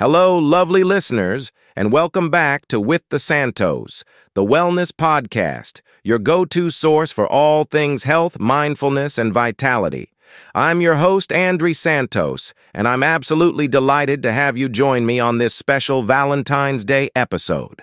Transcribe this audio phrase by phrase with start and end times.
[0.00, 6.46] Hello, lovely listeners, and welcome back to With the Santos, the Wellness Podcast, your go
[6.46, 10.14] to source for all things health, mindfulness, and vitality.
[10.54, 15.36] I'm your host, Andry Santos, and I'm absolutely delighted to have you join me on
[15.36, 17.82] this special Valentine's Day episode.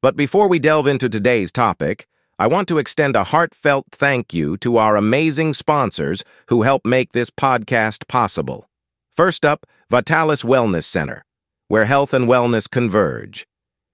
[0.00, 4.56] But before we delve into today's topic, I want to extend a heartfelt thank you
[4.56, 8.68] to our amazing sponsors who help make this podcast possible.
[9.14, 11.24] First up, Vitalis Wellness Center,
[11.68, 13.46] where health and wellness converge.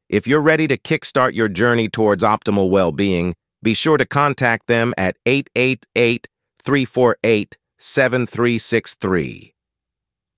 [0.08, 4.68] If you're ready to kickstart your journey towards optimal well being, be sure to contact
[4.68, 6.28] them at 888
[6.62, 9.54] 348 7363.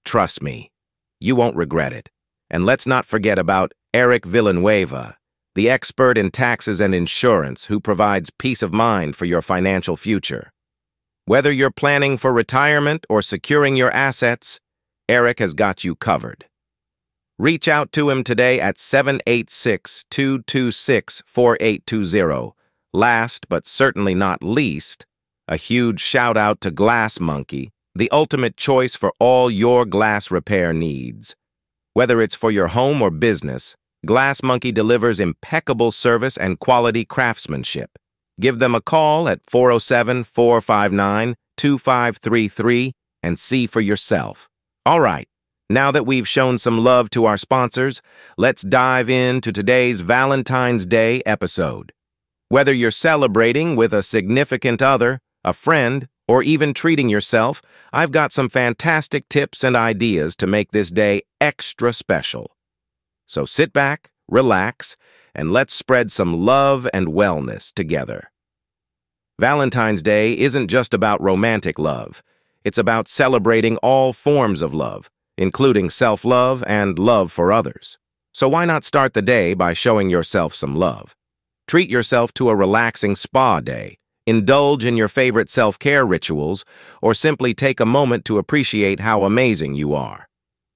[0.05, 0.71] Trust me,
[1.19, 2.09] you won't regret it.
[2.51, 5.17] And let's not forget about Eric Villanueva,
[5.55, 10.51] the expert in taxes and insurance who provides peace of mind for your financial future.
[11.27, 14.59] Whether you're planning for retirement or securing your assets,
[15.11, 16.45] Eric has got you covered.
[17.37, 22.53] Reach out to him today at 786 226 4820.
[22.93, 25.07] Last but certainly not least,
[25.49, 30.73] a huge shout out to Glass Monkey, the ultimate choice for all your glass repair
[30.73, 31.35] needs.
[31.93, 33.75] Whether it's for your home or business,
[34.07, 37.91] Glass Monkey delivers impeccable service and quality craftsmanship.
[38.41, 42.93] Give them a call at 407 459 2533
[43.25, 44.50] and see for yourself.
[44.87, 45.29] All right,
[45.69, 48.01] now that we've shown some love to our sponsors,
[48.39, 51.93] let's dive into today's Valentine's Day episode.
[52.49, 57.61] Whether you're celebrating with a significant other, a friend, or even treating yourself,
[57.93, 62.57] I've got some fantastic tips and ideas to make this day extra special.
[63.27, 64.97] So sit back, relax,
[65.35, 68.31] and let's spread some love and wellness together.
[69.39, 72.23] Valentine's Day isn't just about romantic love.
[72.63, 75.09] It's about celebrating all forms of love,
[75.39, 77.99] including self-love and love for others.
[78.33, 81.17] So why not start the day by showing yourself some love?
[81.67, 86.65] Treat yourself to a relaxing spa day, indulge in your favorite self-care rituals,
[87.01, 90.29] or simply take a moment to appreciate how amazing you are.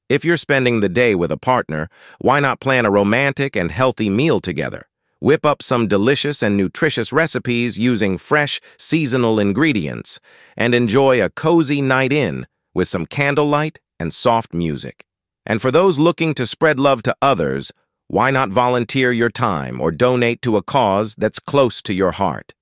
[0.09, 1.89] If you're spending the day with a partner,
[2.19, 4.87] why not plan a romantic and healthy meal together?
[5.25, 10.21] Whip up some delicious and nutritious recipes using fresh, seasonal ingredients,
[10.55, 15.07] and enjoy a cozy night in with some candlelight and soft music.
[15.47, 17.73] And for those looking to spread love to others,
[18.07, 22.53] why not volunteer your time or donate to a cause that's close to your heart?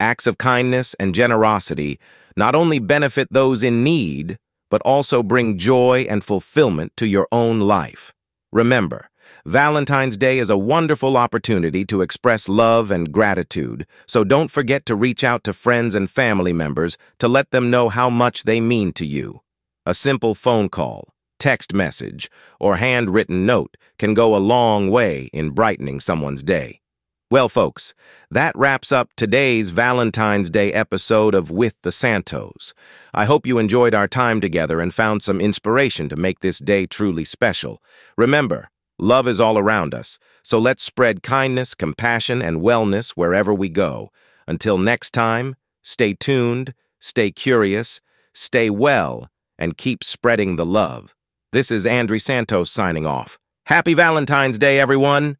[0.00, 2.00] Acts of kindness and generosity
[2.36, 4.38] not only benefit those in need,
[4.72, 8.12] but also bring joy and fulfillment to your own life.
[8.52, 9.08] Remember,
[9.46, 14.94] Valentine's Day is a wonderful opportunity to express love and gratitude, so don't forget to
[14.94, 18.92] reach out to friends and family members to let them know how much they mean
[18.92, 19.40] to you.
[19.86, 22.30] A simple phone call, text message,
[22.60, 26.81] or handwritten note can go a long way in brightening someone's day.
[27.32, 27.94] Well, folks,
[28.30, 32.74] that wraps up today's Valentine's Day episode of With the Santos.
[33.14, 36.84] I hope you enjoyed our time together and found some inspiration to make this day
[36.84, 37.82] truly special.
[38.18, 43.70] Remember, Love is all around us, so let's spread kindness, compassion, and wellness wherever we
[43.70, 44.10] go.
[44.46, 48.02] Until next time, stay tuned, stay curious,
[48.34, 51.14] stay well, and keep spreading the love.
[51.50, 53.38] This is Andry Santos signing off.
[53.64, 55.38] Happy Valentine's Day, everyone!